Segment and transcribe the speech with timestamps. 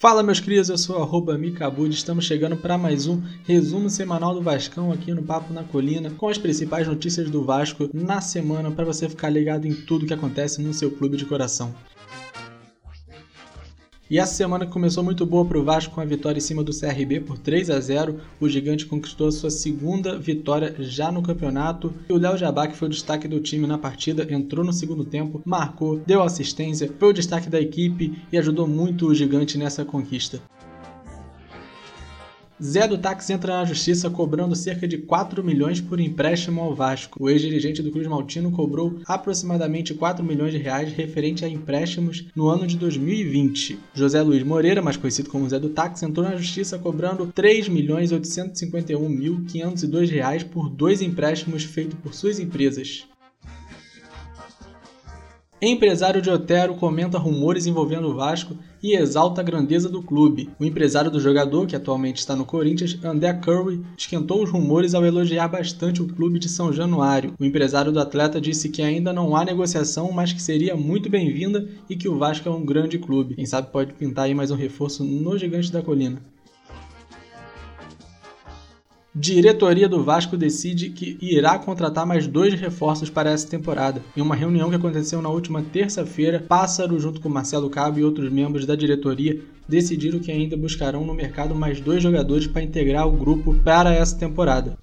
[0.00, 4.40] Fala meus crias, eu sou arroba Micabud, estamos chegando para mais um resumo semanal do
[4.40, 8.86] Vascão aqui no Papo na Colina, com as principais notícias do Vasco na semana para
[8.86, 11.74] você ficar ligado em tudo que acontece no seu clube de coração.
[14.10, 16.76] E essa semana começou muito boa para o Vasco com a vitória em cima do
[16.76, 18.16] CRB por 3 a 0.
[18.40, 21.94] O Gigante conquistou sua segunda vitória já no campeonato.
[22.08, 25.04] E o Léo Jabá, que foi o destaque do time na partida, entrou no segundo
[25.04, 29.84] tempo, marcou, deu assistência, foi o destaque da equipe e ajudou muito o Gigante nessa
[29.84, 30.42] conquista.
[32.62, 37.22] Zé do Táxi entra na justiça cobrando cerca de 4 milhões por empréstimo ao Vasco.
[37.22, 42.48] O ex-dirigente do Cruz Maltino cobrou aproximadamente 4 milhões de reais referente a empréstimos no
[42.48, 43.78] ano de 2020.
[43.94, 48.12] José Luiz Moreira, mais conhecido como Zé do Táxi, entrou na justiça cobrando 3 milhões
[48.12, 53.06] 851 mil 502 reais por dois empréstimos feitos por suas empresas.
[55.62, 60.48] Empresário de Otero comenta rumores envolvendo o Vasco e exalta a grandeza do clube.
[60.58, 65.04] O empresário do jogador, que atualmente está no Corinthians, André Curry, esquentou os rumores ao
[65.04, 67.34] elogiar bastante o clube de São Januário.
[67.38, 71.68] O empresário do atleta disse que ainda não há negociação, mas que seria muito bem-vinda
[71.90, 73.34] e que o Vasco é um grande clube.
[73.34, 76.22] Quem sabe pode pintar aí mais um reforço no Gigante da Colina.
[79.12, 84.00] Diretoria do Vasco decide que irá contratar mais dois reforços para essa temporada.
[84.16, 88.30] Em uma reunião que aconteceu na última terça-feira, Pássaro, junto com Marcelo Cabo e outros
[88.30, 93.16] membros da diretoria, decidiram que ainda buscarão no mercado mais dois jogadores para integrar o
[93.16, 94.78] grupo para essa temporada.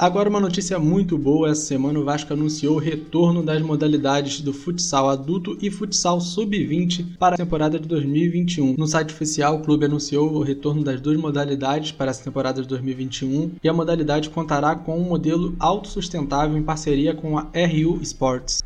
[0.00, 4.52] Agora uma notícia muito boa, essa semana o Vasco anunciou o retorno das modalidades do
[4.52, 8.76] futsal adulto e futsal sub-20 para a temporada de 2021.
[8.78, 12.68] No site oficial, o clube anunciou o retorno das duas modalidades para essa temporada de
[12.68, 18.62] 2021 e a modalidade contará com um modelo autossustentável em parceria com a RU Sports.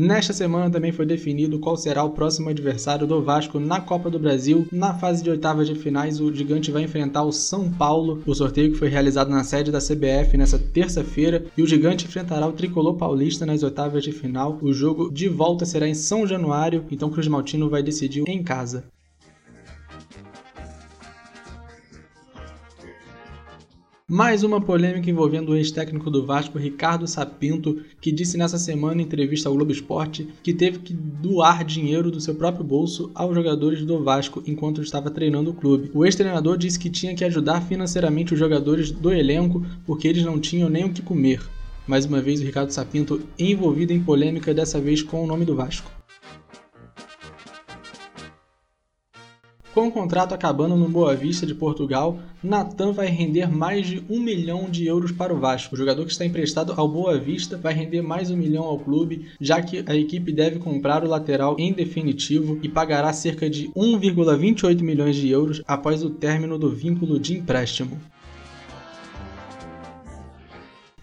[0.00, 4.18] Nesta semana também foi definido qual será o próximo adversário do Vasco na Copa do
[4.18, 4.66] Brasil.
[4.72, 8.22] Na fase de oitavas de finais, o Gigante vai enfrentar o São Paulo.
[8.24, 12.48] O sorteio que foi realizado na sede da CBF nesta terça-feira e o Gigante enfrentará
[12.48, 14.58] o Tricolor Paulista nas oitavas de final.
[14.62, 18.84] O jogo de volta será em São Januário, então Cruz Maltino vai decidir em casa.
[24.12, 29.04] Mais uma polêmica envolvendo o ex-técnico do Vasco, Ricardo Sapinto, que disse nessa semana em
[29.04, 33.84] entrevista ao Globo Esporte que teve que doar dinheiro do seu próprio bolso aos jogadores
[33.84, 35.92] do Vasco enquanto estava treinando o clube.
[35.94, 40.40] O ex-treinador disse que tinha que ajudar financeiramente os jogadores do elenco porque eles não
[40.40, 41.40] tinham nem o que comer.
[41.86, 45.54] Mais uma vez, o Ricardo Sapinto envolvido em polêmica, dessa vez com o nome do
[45.54, 45.99] Vasco.
[49.72, 54.18] Com o contrato acabando no Boa Vista de Portugal, Natan vai render mais de um
[54.18, 55.76] milhão de euros para o Vasco.
[55.76, 59.26] O jogador que está emprestado ao Boa Vista vai render mais um milhão ao clube,
[59.40, 64.82] já que a equipe deve comprar o lateral em definitivo e pagará cerca de 1,28
[64.82, 67.96] milhões de euros após o término do vínculo de empréstimo.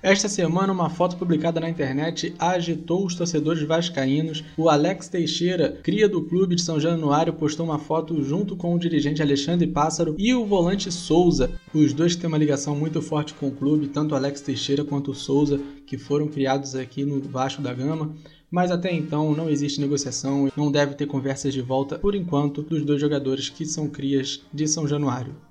[0.01, 4.43] Esta semana, uma foto publicada na internet agitou os torcedores vascaínos.
[4.55, 8.79] O Alex Teixeira, cria do clube de São Januário, postou uma foto junto com o
[8.79, 11.49] dirigente Alexandre Pássaro e o volante Souza.
[11.73, 15.11] Os dois têm uma ligação muito forte com o clube, tanto o Alex Teixeira quanto
[15.11, 18.13] o Souza, que foram criados aqui no Vasco da Gama.
[18.51, 22.85] Mas até então não existe negociação, não deve ter conversas de volta por enquanto dos
[22.85, 25.46] dois jogadores que são crias de São Januário.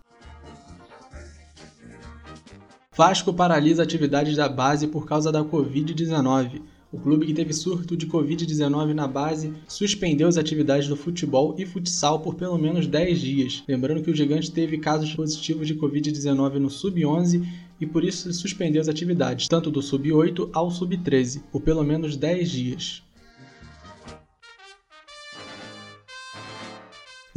[2.97, 6.63] Vasco paralisa atividades da base por causa da Covid-19.
[6.91, 11.67] O clube que teve surto de Covid-19 na base suspendeu as atividades do futebol e
[11.67, 13.65] futsal por pelo menos 10 dias.
[13.69, 17.47] Lembrando que o Gigante teve casos positivos de Covid-19 no Sub-11
[17.79, 22.51] e por isso suspendeu as atividades, tanto do Sub-8 ao Sub-13, por pelo menos 10
[22.51, 23.06] dias.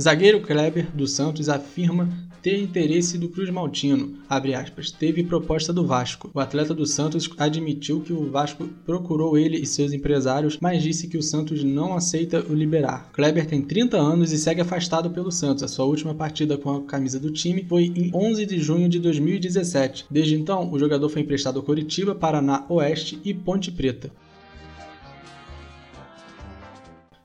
[0.02, 2.08] Zagueiro Kleber do Santos afirma
[2.42, 6.32] ter interesse do Cruz Maltino, aspas, teve proposta do Vasco.
[6.34, 11.10] O atleta do Santos admitiu que o Vasco procurou ele e seus empresários, mas disse
[11.10, 13.10] que o Santos não aceita o liberar.
[13.12, 15.64] Kleber tem 30 anos e segue afastado pelo Santos.
[15.64, 19.00] A sua última partida com a camisa do time foi em 11 de junho de
[19.00, 20.06] 2017.
[20.10, 24.10] Desde então, o jogador foi emprestado ao Coritiba, Paraná Oeste e Ponte Preta.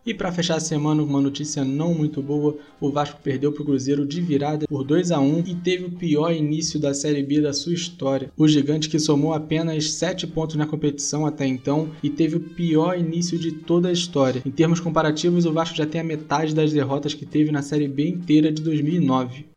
[0.07, 3.65] E para fechar a semana uma notícia não muito boa, o Vasco perdeu para o
[3.65, 7.41] Cruzeiro de virada por 2 a 1 e teve o pior início da Série B
[7.41, 8.31] da sua história.
[8.37, 12.99] O gigante que somou apenas 7 pontos na competição até então e teve o pior
[12.99, 14.43] início de toda a história.
[14.45, 17.89] Em termos comparativos, o Vasco já tem a metade das derrotas que teve na Série
[17.89, 19.54] B inteira de 2009.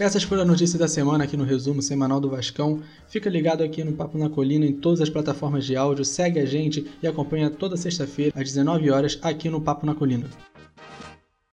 [0.00, 2.80] Essas foram as notícias da semana aqui no resumo semanal do Vascão.
[3.06, 6.46] Fica ligado aqui no Papo na Colina em todas as plataformas de áudio, segue a
[6.46, 10.24] gente e acompanha toda sexta-feira às 19 horas aqui no Papo na Colina.